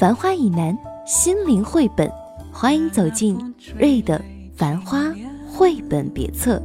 [0.00, 2.10] 繁花以南，心灵绘本，
[2.50, 3.36] 欢迎走进
[3.78, 4.18] 瑞的
[4.56, 5.02] 《繁花》
[5.46, 6.58] 绘本别册。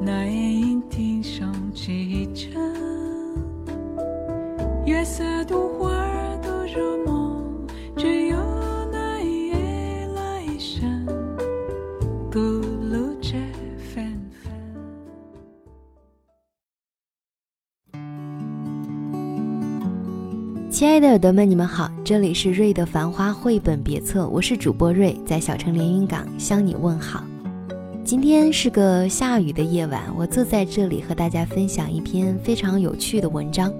[0.00, 2.56] 那夜莺啼声齐着，
[4.86, 5.90] 月色独花
[20.80, 21.92] 亲爱的耳朵们，你们好。
[22.02, 27.22] 这里是瑞的繁花绘本别册，我是主播瑞，在小城连云港向你问好。
[28.02, 33.70] 今天是个下雨的夜晚，我坐在这里和大家分享一篇非常有趣的文章。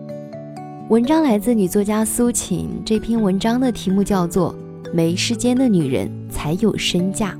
[0.90, 4.54] 文章来自女作家苏秦，这篇文章的题目叫做
[4.92, 7.34] 《没时间的女人才有身价》。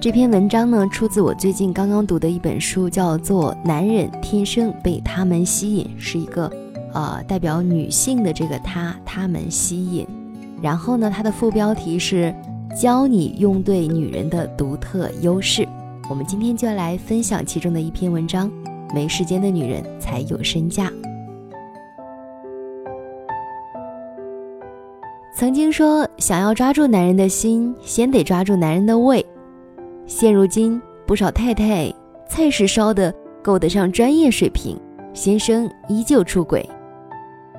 [0.00, 6.50] 这篇文章呢，出自我最近刚刚读的一本书，叫做《男人天生被他们吸引》，是一个
[6.94, 10.06] 呃代表女性的这个他他们吸引。
[10.62, 12.34] 然后呢，它的副标题是
[12.80, 15.68] 教你用对女人的独特优势。
[16.08, 18.50] 我们今天就要来分享其中的一篇文章：
[18.94, 20.90] 没时间的女人才有身价。
[25.36, 29.24] 曾经说，想要抓住男人的心，先得抓住男人的胃。
[30.06, 31.92] 现如今，不少太太
[32.28, 34.78] 菜是烧的够得上专业水平，
[35.12, 36.66] 先生依旧出轨。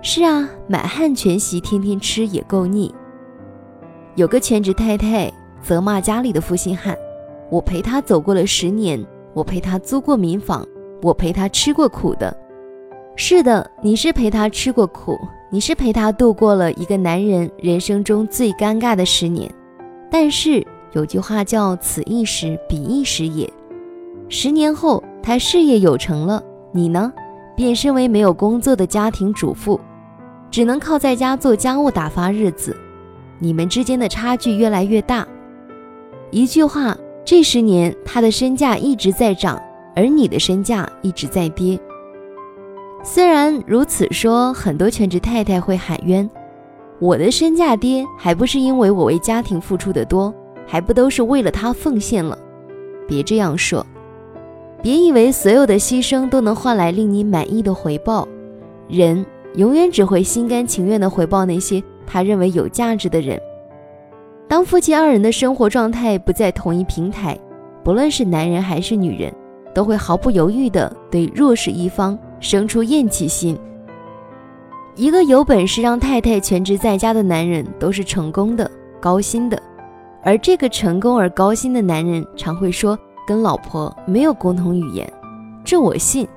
[0.08, 2.94] 是啊，满汉全席天天吃也够腻。
[4.14, 6.95] 有个全职太太责骂家里的负心汉
[7.49, 10.64] ：“我陪他走过了十年，我陪他租过民房，
[11.02, 12.38] 我陪他吃过苦的。”
[13.17, 15.17] 是的，你是陪他吃过苦，
[15.49, 19.52] 你是陪他度过了一个男人人生中最尴尬的十年。
[20.11, 23.52] 但是有句话叫“此一时，彼一时也”。
[24.30, 27.11] 十年后，他事业有成了，你呢，
[27.55, 29.82] 变身为没有工作的家庭主妇。
[30.55, 32.73] 只能靠在家做家务打发日子，
[33.39, 35.27] 你们之间的差距越来越大。
[36.32, 39.61] 一句话，这十年他的身价一直在涨，
[39.98, 41.77] 而你的身价一直在跌。
[43.04, 46.30] 虽然如此说，很多全职太太会喊冤
[46.99, 50.33] ：“我的身价跌，还不是因为我为家庭付出的多，
[50.65, 52.39] 还不都是为了他奉献了？”
[53.05, 53.86] 别这样说，
[54.82, 58.26] 别以为所有的牺牲都能换来令你满意的回报。
[58.88, 59.26] 人。
[59.58, 63.39] 永远只会心甘情愿地回报那些他认为有价值的人。
[64.48, 67.38] 当夫妻二人的生活状态不在同一平台，
[67.83, 69.33] 不论是男人还是女人，
[69.73, 73.58] 都会毫不犹豫地对弱势一方生出厌弃心。
[74.95, 79.61] 一个有本事让太太全职在家的男人，都是成功的、高薪的。
[80.23, 85.11] 而这个成功而高薪的男人，常会说跟老婆没有共同语言，
[85.64, 86.27] 这我信。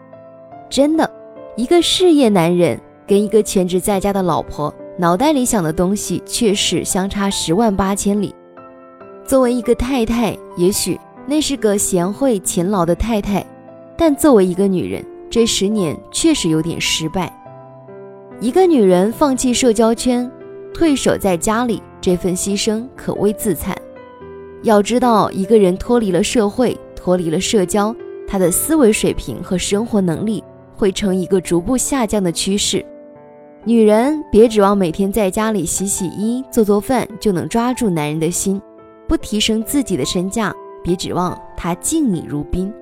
[0.71, 1.11] 真的，
[1.57, 2.79] 一个事业男人。
[3.09, 8.35] 跟一个全职在家的老婆，脑袋里想的东西却是相差十万八千里。
[9.27, 13.45] 作为一个太太，也许那是个贤惠勤劳的太太，
[13.97, 17.35] 但作为一个女人，这十年确实有点失败。
[18.41, 20.31] 一个女人放弃社交圈，
[20.75, 23.75] 退守在家里，这份牺牲可谓自残。
[24.63, 27.95] 要知道，一个人脱离了社会，脱离了社交，
[28.27, 30.45] 他的思维水平和生活能力
[30.77, 32.85] 会呈一个逐步下降的趋势。
[33.69, 38.59] 女人别指望每天在家里洗洗衣、做做饭就能抓住男人的心，
[39.07, 40.51] 不提升自己的身价，
[40.83, 42.73] 别指望他敬你如宾。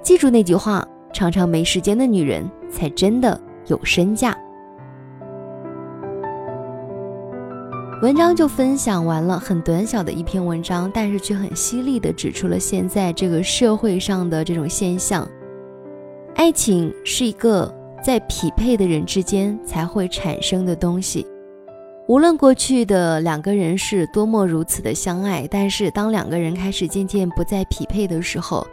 [0.00, 4.32] 记住那句话：常常没时间的女人才真的有身价。
[8.00, 15.28] 文章就分享完了，很短小的一篇文章，但是却很犀利的指出了现在这个社会上的这种现象：
[16.36, 17.74] 爱情是一个。
[18.02, 21.26] 在匹配的人之间才会产生的东西。
[22.06, 28.66] 无论过去的两个人是多么如此的相爱，但是当两个人开始渐渐不再匹配的时候，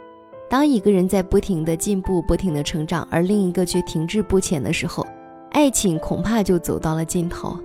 [0.50, 5.06] 当一个人在不停的进步、不停的成长，而另一个却停滞不前的时候，
[5.52, 7.58] 爱情恐怕就走到了尽头。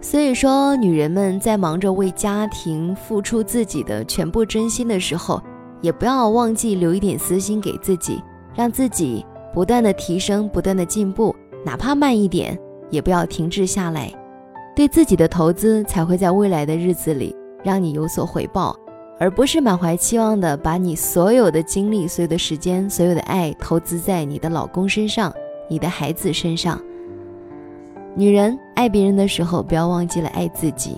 [0.00, 5.40] 所以说，女人们在忙着为家庭付出自己的全部真心的时候，
[5.80, 8.20] 也不要忘记留一点私心给自己，
[8.54, 9.24] 让自己。
[9.54, 11.34] 不断的提升，不断的进步，
[11.64, 12.58] 哪怕慢一点，
[12.90, 14.12] 也不要停滞下来。
[14.74, 18.76] 对自己的投资才会在未来的日子里让你有所回报，
[19.20, 25.32] 而不是满怀期望的把你所有的精力、所有的时间、所有的爱投资在你的老公身上、
[25.68, 26.80] 你的孩子身上。
[28.16, 30.96] 女人爱别人的时候，不要忘记了爱自己。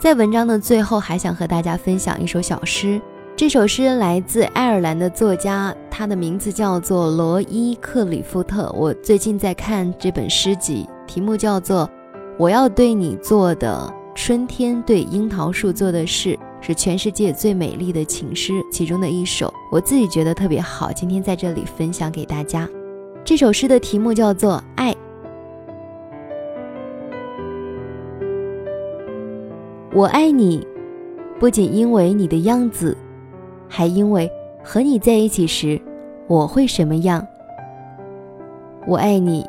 [0.00, 3.00] 在文章的最后，还想和大家分享一首小诗。
[3.40, 8.70] 这首诗来自爱尔兰的作家，他的名字叫做罗伊·克里夫特。
[8.76, 11.86] 我最近在看这本诗集，题目叫做
[12.38, 19.50] 《我要对你做的春天对樱桃树做的事》，是全世界最美丽的情诗其中的一首。
[19.72, 22.68] 我自己觉得特别好，今天在这里分享给大家。
[23.24, 24.92] 这首诗的题目叫做《爱》。
[29.94, 30.66] 我爱你，
[31.38, 32.94] 不仅因为你的样子，
[33.72, 34.30] 还因为
[34.64, 35.80] 和你在一起时
[36.26, 37.24] 我会什么样。
[38.84, 39.48] 我爱你，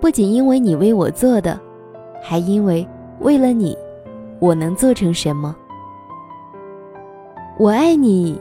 [0.00, 1.58] 不仅因为你为我做的，
[2.20, 2.86] 还因为
[3.20, 3.78] 为了你，
[4.40, 5.54] 我能做成什么。
[7.58, 8.40] 我爱你，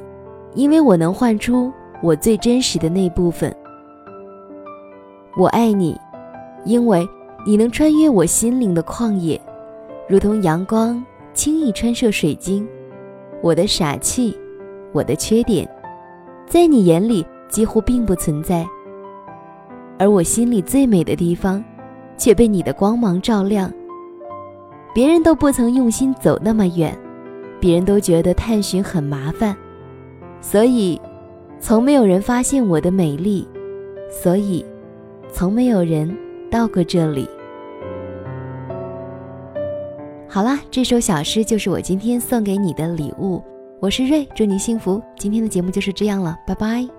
[0.55, 1.71] 因为我能换出
[2.01, 3.55] 我最真实的那部分。
[5.37, 5.95] 我爱你，
[6.65, 7.07] 因为
[7.45, 9.39] 你能穿越我心灵的旷野。
[10.07, 11.03] 如同阳光
[11.33, 12.67] 轻易穿射水晶，
[13.43, 14.35] 我的傻气，
[14.93, 15.67] 我的缺点，
[16.47, 18.65] 在你眼里几乎并不存在。
[19.99, 21.63] 而我心里最美的地方，
[22.17, 23.71] 却被你的光芒照亮。
[24.93, 26.97] 别人都不曾用心走那么远，
[27.59, 29.55] 别人都觉得探寻很麻烦，
[30.41, 30.99] 所以，
[31.59, 33.47] 从没有人发现我的美丽，
[34.09, 34.65] 所以，
[35.31, 36.15] 从没有人
[36.49, 37.27] 到过这里。
[40.27, 43.41] 好啦，这首小诗就是我今天送给你的礼物。
[43.79, 44.99] 我是瑞，祝你幸福。
[45.19, 46.96] 今天的节目就是这样了，拜拜。